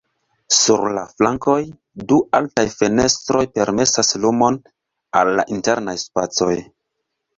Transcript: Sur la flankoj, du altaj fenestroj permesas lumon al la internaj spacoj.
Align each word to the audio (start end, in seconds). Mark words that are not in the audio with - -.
Sur 0.59 0.85
la 0.97 1.01
flankoj, 1.19 1.57
du 2.13 2.17
altaj 2.39 2.65
fenestroj 2.79 3.43
permesas 3.59 4.11
lumon 4.25 4.59
al 5.23 5.33
la 5.41 5.47
internaj 5.57 5.97
spacoj. 6.07 6.53